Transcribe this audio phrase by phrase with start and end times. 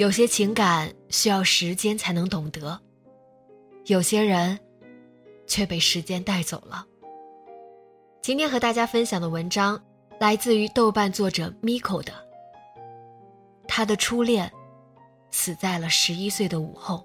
[0.00, 2.80] 有些情感需要时间才能懂得，
[3.84, 4.58] 有些人
[5.46, 6.86] 却被时间带走了。
[8.22, 9.78] 今天和大家分享的文章
[10.18, 12.14] 来自于豆瓣作者 Miko 的，
[13.68, 14.50] 他的初恋
[15.32, 17.04] 死在了十一岁的午后。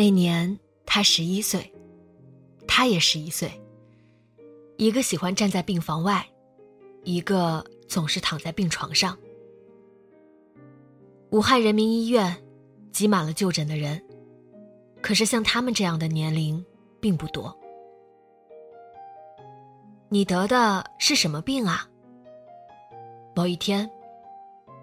[0.00, 1.70] 那年他十一岁，
[2.66, 3.52] 他也十一岁。
[4.78, 6.26] 一个喜欢站在病房外，
[7.04, 9.14] 一个总是躺在病床上。
[11.32, 12.34] 武汉人民医院
[12.90, 14.02] 挤满了就诊的人，
[15.02, 16.64] 可是像他们这样的年龄
[16.98, 17.54] 并不多。
[20.08, 21.86] 你得的是什么病啊？
[23.36, 23.90] 某一天，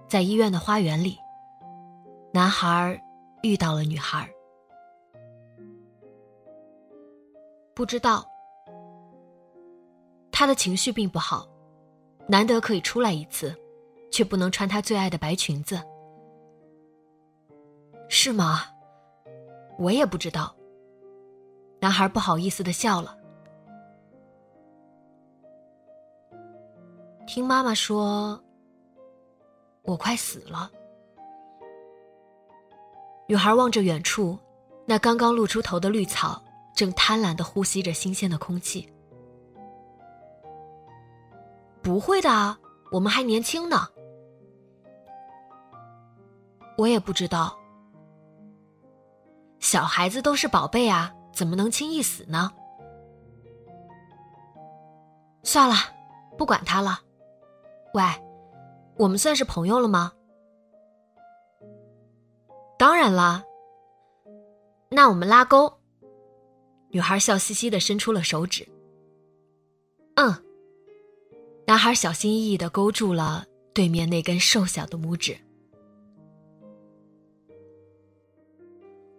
[0.08, 1.18] 在医院的花园里，
[2.32, 3.04] 男孩
[3.42, 4.32] 遇到了女孩。
[7.78, 8.28] 不知道，
[10.32, 11.48] 他的情绪并不好，
[12.28, 13.56] 难得可以出来一次，
[14.12, 15.80] 却不能穿他最爱的白裙子，
[18.10, 18.62] 是吗？
[19.78, 20.56] 我也不知道。
[21.80, 23.16] 男孩不好意思的笑了。
[27.28, 28.44] 听妈妈说，
[29.84, 30.72] 我快死了。
[33.28, 34.36] 女孩望着远处，
[34.84, 36.42] 那刚刚露出头的绿草。
[36.78, 38.88] 正贪婪的呼吸着新鲜的空气。
[41.82, 42.56] 不会的，
[42.92, 43.88] 我们还年轻呢。
[46.78, 47.58] 我也不知道。
[49.60, 52.52] 小孩子都是宝贝啊，怎么能轻易死呢？
[55.42, 55.76] 算了，
[56.38, 57.00] 不管他了。
[57.96, 58.04] 喂，
[58.98, 60.14] 我们算是朋友了吗？
[62.78, 63.44] 当然啦。
[64.90, 65.77] 那我们拉钩。
[66.90, 68.68] 女孩笑嘻嘻的伸出了手指。
[70.16, 70.34] 嗯。
[71.66, 75.38] 男孩小心翼翼的勾住了对面那根瘦小的拇指。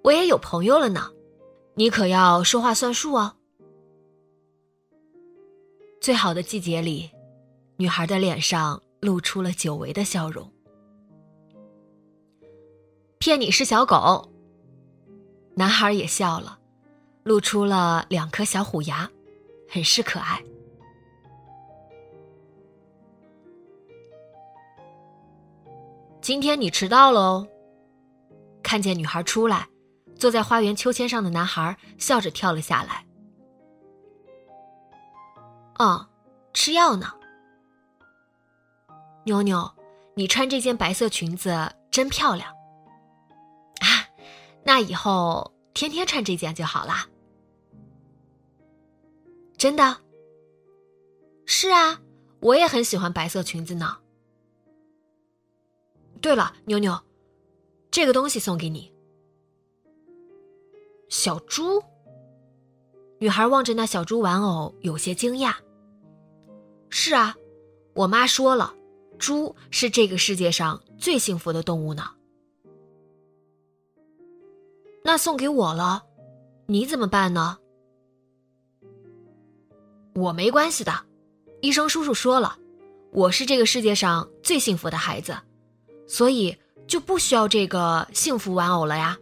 [0.02, 1.12] 我也有朋友了呢，
[1.74, 3.36] 你可要说话算数哦。
[6.00, 7.10] 最好的季节里，
[7.76, 10.50] 女孩的脸上露出了久违的笑容。
[13.18, 14.32] 骗你是小狗。
[15.54, 16.57] 男孩也笑了。
[17.28, 19.06] 露出了两颗小虎牙，
[19.68, 20.42] 很是可爱。
[26.22, 27.46] 今天你迟到了哦。
[28.62, 29.68] 看见女孩出来，
[30.16, 33.04] 坐在花园秋千上的男孩笑着跳了下来。
[35.78, 36.08] 哦，
[36.54, 37.12] 吃药呢。
[39.24, 39.70] 妞妞，
[40.14, 42.50] 你穿这件白色裙子真漂亮。
[43.80, 44.08] 啊，
[44.64, 47.06] 那以后天天穿这件就好啦。
[49.58, 49.98] 真的？
[51.44, 52.00] 是啊，
[52.40, 53.98] 我也很喜欢白色裙子呢。
[56.20, 56.98] 对了，妞妞，
[57.90, 58.92] 这个东西送给你。
[61.08, 61.82] 小猪。
[63.18, 65.56] 女孩望着那小猪玩偶，有些惊讶。
[66.88, 67.36] 是啊，
[67.94, 68.72] 我妈说了，
[69.18, 72.12] 猪是这个世界上最幸福的动物呢。
[75.02, 76.04] 那送给我了，
[76.66, 77.58] 你怎么办呢？
[80.18, 80.92] 我没关系的，
[81.60, 82.58] 医生叔叔说了，
[83.12, 85.38] 我是这个世界上最幸福的孩子，
[86.08, 86.56] 所以
[86.88, 89.16] 就不需要这个幸福玩偶了呀。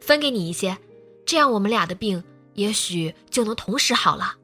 [0.00, 0.76] 分给你一些，
[1.24, 2.22] 这样我们俩的病
[2.54, 4.34] 也许就能同时好了。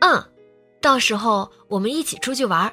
[0.00, 0.22] 嗯，
[0.82, 2.70] 到时候我们一起出去玩。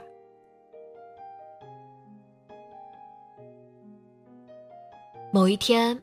[5.31, 5.97] 某一天，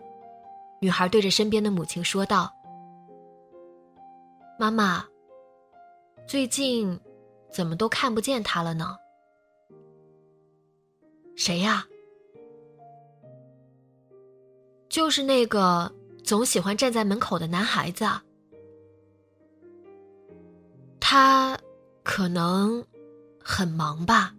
[0.81, 2.51] 女孩对着身边的母亲说道
[4.59, 5.07] ：“妈妈，
[6.27, 6.99] 最近
[7.53, 8.97] 怎么都看不见他了呢？
[11.37, 11.87] 谁呀？
[14.89, 15.93] 就是那个
[16.25, 18.05] 总喜欢站在门口的男孩子。
[20.99, 21.57] 他
[22.03, 22.85] 可能
[23.39, 24.35] 很忙吧。”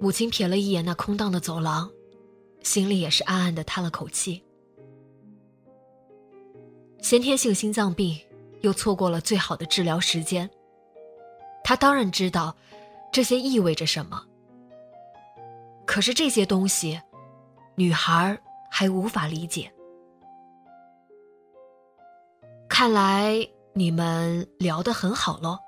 [0.00, 1.90] 母亲瞥了一眼那空荡的走廊。
[2.60, 4.42] 心里也是暗暗的叹了口气。
[7.00, 8.18] 先天性心脏病，
[8.62, 10.48] 又错过了最好的治疗时间。
[11.64, 12.56] 他当然知道，
[13.12, 14.24] 这些意味着什么。
[15.86, 17.00] 可是这些东西，
[17.74, 18.38] 女孩
[18.70, 19.72] 还无法理解。
[22.68, 25.58] 看来你们聊得很好喽。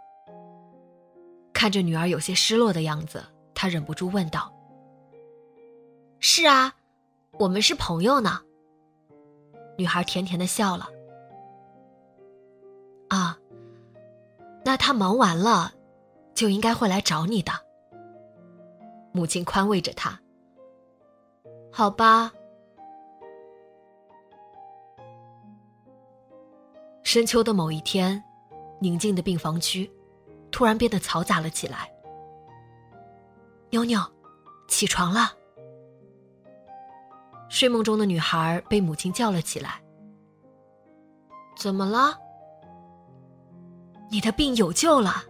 [1.52, 4.52] 看着女儿有些失落的样子，他忍不住问道
[6.20, 6.74] ：“是啊。”
[7.38, 8.42] 我们是朋友呢。
[9.78, 10.86] 女孩甜甜的笑了。
[14.64, 15.72] 那他忙完了，
[16.34, 17.52] 就应该会来找你的。
[19.12, 20.20] 母亲宽慰着他。
[21.72, 22.32] 好吧。
[27.02, 28.22] 深秋的某一天，
[28.80, 29.90] 宁静的病房区，
[30.52, 31.90] 突然变得嘈杂了起来。
[33.70, 34.00] 妞妞，
[34.68, 35.32] 起床了。
[37.48, 39.82] 睡梦中的女孩被母亲叫了起来。
[41.56, 42.16] 怎么了？
[44.10, 45.24] 你的病有救了，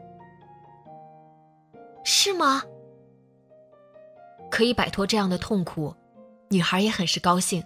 [2.03, 2.63] 是吗？
[4.51, 5.95] 可以摆脱这样的痛苦，
[6.49, 7.63] 女孩也很是高兴。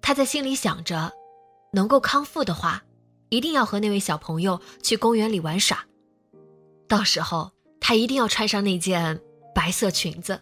[0.00, 1.12] 她在心里想着，
[1.72, 2.82] 能够康复的话，
[3.28, 5.84] 一定要和那位小朋友去公园里玩耍。
[6.88, 9.20] 到时候，她一定要穿上那件
[9.54, 10.40] 白色裙子。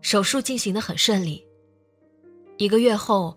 [0.00, 1.44] 手术进行的很顺利。
[2.56, 3.36] 一个月后，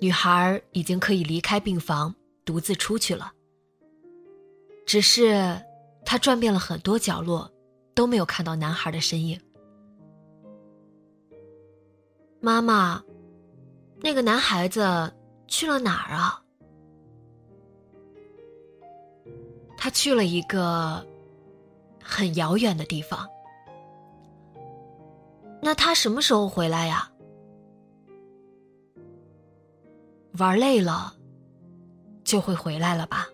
[0.00, 2.14] 女孩已经可以离开病房，
[2.44, 3.32] 独自出去了。
[4.86, 5.60] 只是
[6.04, 7.50] 她转遍了很多角落，
[7.94, 9.38] 都没有看到男孩的身影。
[12.40, 13.02] 妈妈，
[14.00, 15.12] 那个男孩子
[15.46, 16.42] 去了哪儿啊？
[19.76, 21.06] 他去了一个
[22.02, 23.28] 很遥远的地方。
[25.62, 27.09] 那他什么时候回来呀？
[30.38, 31.14] 玩累了，
[32.24, 33.26] 就会回来了吧。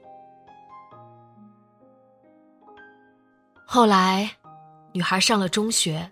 [3.65, 4.31] 后来，
[4.93, 6.11] 女孩上了中学、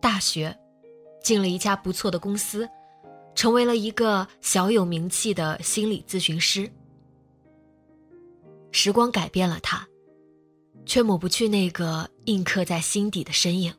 [0.00, 0.58] 大学，
[1.22, 2.68] 进了一家不错的公司，
[3.34, 6.70] 成为了一个小有名气的心理咨询师。
[8.72, 9.86] 时光改变了她，
[10.84, 13.72] 却抹不去那个印刻在心底的身影。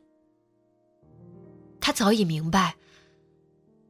[1.80, 2.74] 他早已明白，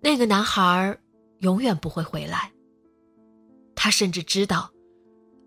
[0.00, 0.98] 那个男孩
[1.40, 2.52] 永远不会回来。
[3.74, 4.72] 他甚至知道，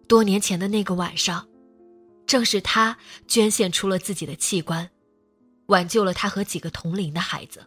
[0.07, 1.47] 多年前的那个晚上，
[2.25, 4.89] 正是他捐献出了自己的器官，
[5.67, 7.65] 挽救了他和几个同龄的孩子。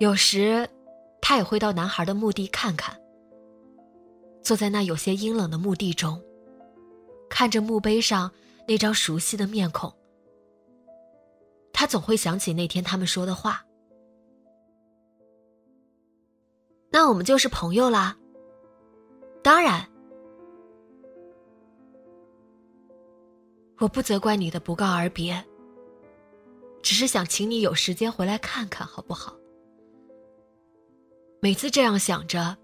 [0.00, 0.68] 有时，
[1.22, 3.00] 他也会到男孩的墓地看看，
[4.42, 6.22] 坐在那有些阴冷的墓地中，
[7.30, 8.30] 看着墓碑上
[8.68, 9.90] 那张熟悉的面孔。
[11.72, 13.64] 他总会想起那天他们说的话。
[16.94, 18.16] 那我们就是朋友啦。
[19.42, 19.84] 当然，
[23.78, 25.44] 我不责怪你的不告而别，
[26.84, 29.36] 只是想请你有时间回来看看，好不好？
[31.40, 32.56] 每次这样想着，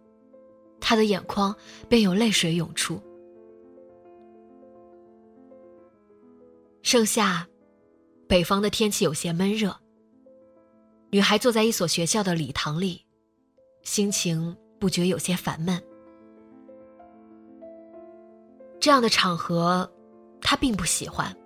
[0.80, 1.52] 他的眼眶
[1.88, 3.02] 便有泪水涌出。
[6.82, 7.44] 盛夏。
[8.28, 9.76] 北方的天气有些闷热。
[11.10, 13.04] 女孩坐在一所学校的礼堂里，
[13.82, 15.82] 心情不觉有些烦闷。
[18.80, 19.90] 这样的场合，
[20.40, 21.36] 他并不喜欢。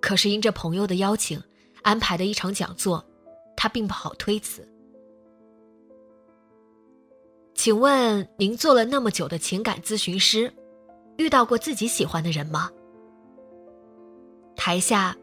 [0.00, 1.40] 可是因着朋友的邀请，
[1.82, 3.04] 安排的一场讲座，
[3.56, 4.68] 他并不好推辞。
[7.54, 10.52] 请问您做了那么久的情感咨询师，
[11.16, 12.70] 遇到过自己喜欢的人吗？
[14.56, 15.16] 台下。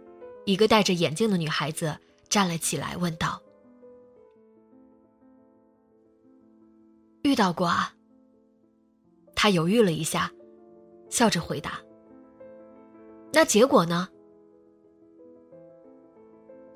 [0.43, 1.95] 一个戴着眼镜的女孩子
[2.27, 3.39] 站了起来，问道
[7.23, 7.93] ：“遇到过啊。”
[9.35, 10.31] 他犹豫了一下，
[11.09, 11.79] 笑着回答
[13.33, 14.07] ：“那结果呢？”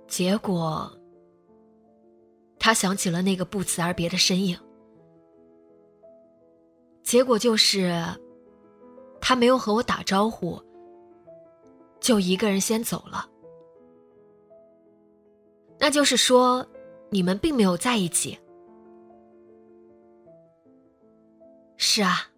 [0.07, 0.91] 结果，
[2.59, 4.57] 他想起了那个不辞而别的身影。
[7.03, 7.93] 结果就是，
[9.21, 10.59] 他没有和我打招呼，
[11.99, 13.29] 就一个人先走了。
[15.77, 16.65] 那就是说，
[17.11, 18.37] 你们并没有在一起。
[21.77, 22.29] 是啊。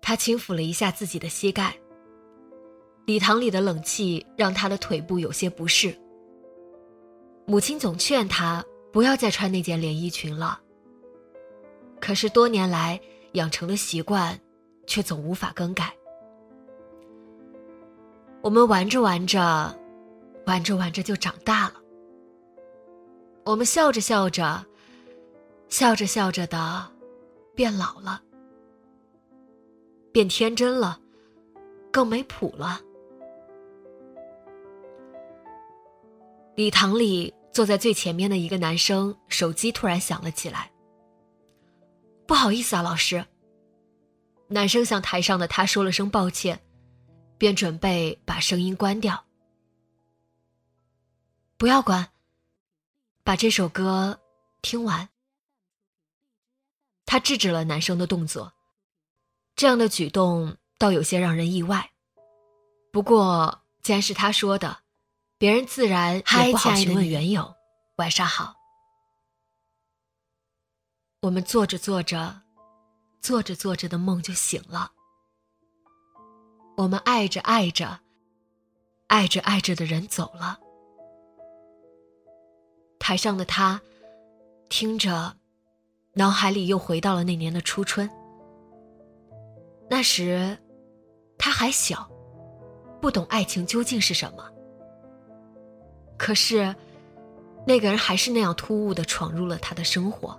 [0.00, 1.76] 他轻抚了一下自己的膝盖。
[3.06, 5.96] 礼堂里的冷气让他的腿部有些不适。
[7.46, 10.60] 母亲总劝他不要再穿那件连衣裙了。
[12.00, 13.00] 可是多年来
[13.32, 14.38] 养成的习惯，
[14.86, 15.92] 却总无法更改。
[18.42, 19.76] 我们玩着玩着，
[20.46, 21.74] 玩着玩着就长大了。
[23.44, 24.64] 我们笑着笑着，
[25.70, 26.92] 笑着笑着的，
[27.54, 28.20] 变老了，
[30.12, 31.00] 变天真了，
[31.92, 32.80] 更没谱了。
[36.56, 40.70] 礼堂里坐在最前面的一个男生手机突然响了起来。
[42.26, 43.24] 不好意思啊，老师。
[44.48, 46.60] 男生向台上的他说了声抱歉，
[47.38, 49.24] 便准备把声音关掉。
[51.56, 52.08] 不要关，
[53.22, 54.18] 把这首歌
[54.60, 55.08] 听完。
[57.10, 58.52] 他制止了男生的动作，
[59.56, 61.90] 这样的举动倒有些让人意外。
[62.92, 64.78] 不过既然是他说的。
[65.36, 67.54] 别人自然也不好询问缘由。
[67.96, 68.54] 晚上好。
[71.22, 72.42] 我们做着做着，
[73.22, 74.92] 做着做着的梦就醒了。
[76.76, 78.00] 我们爱着爱着，
[79.06, 80.60] 爱着爱着的人走了。
[82.98, 83.80] 台上的他，
[84.68, 85.38] 听着，
[86.14, 88.08] 脑海里又回到了那年的初春。
[89.88, 90.56] 那时，
[91.38, 92.08] 他还小，
[93.00, 94.44] 不懂爱情究竟是什么。
[96.16, 96.74] 可是，
[97.66, 100.38] 那个人还是那样突兀的闯入了他的生活，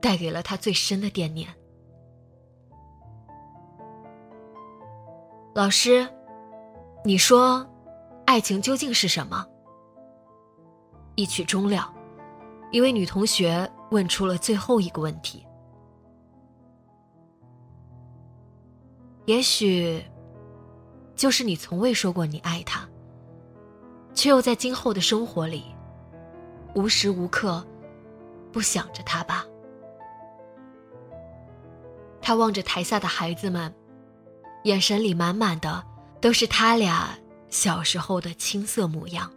[0.00, 1.48] 带给了他最深的惦念。
[5.54, 6.06] 老师，
[7.04, 7.66] 你说，
[8.26, 9.46] 爱情究竟是什么？
[11.16, 11.92] 一曲终了，
[12.70, 15.46] 一位女同学问出了最后一个问题。
[19.26, 20.02] 也许，
[21.14, 22.88] 就是你从未说过你爱他。
[24.12, 25.64] 却又在今后的生活里，
[26.74, 27.64] 无时无刻
[28.52, 29.46] 不想着他吧。
[32.20, 33.72] 他望着台下的孩子们，
[34.64, 35.82] 眼神里满满的
[36.20, 37.16] 都是他俩
[37.48, 39.30] 小时候的青涩模样。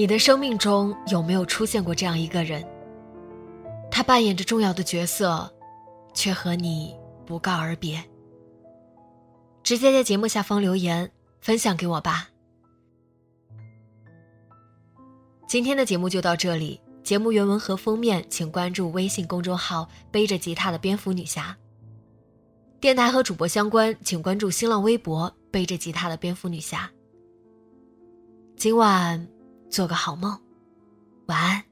[0.00, 2.66] 你的生命中有没有出现过这样一个人？
[3.90, 5.52] 他扮演着重要的角色，
[6.14, 8.02] 却和你不告而别。
[9.62, 12.30] 直接在节目下方留言分享给我吧。
[15.46, 21.54] 今天的节目就到这里，节目原文和封面请关注微信公众号“背着吉他的蝙蝠女侠”。
[22.80, 26.90] 电台和主播相关，请关注新浪微博“背着吉他的蝙蝠女侠”。
[28.56, 29.39] 今晚。
[29.70, 30.36] 做个好梦，
[31.26, 31.69] 晚安。